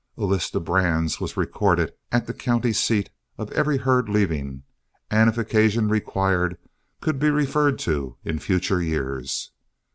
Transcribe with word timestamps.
A 0.17 0.25
list 0.25 0.55
of 0.55 0.65
brands 0.65 1.21
was 1.21 1.37
recorded, 1.37 1.93
at 2.11 2.25
the 2.25 2.33
county 2.33 2.73
seat, 2.73 3.11
of 3.37 3.51
every 3.51 3.77
herd 3.77 4.09
leaving, 4.09 4.63
and 5.11 5.29
if 5.29 5.37
occasion 5.37 5.89
required 5.89 6.57
could 7.01 7.19
be 7.19 7.29
referred 7.29 7.77
to 7.85 8.17
in 8.25 8.39
future 8.39 8.81
years. 8.81 9.51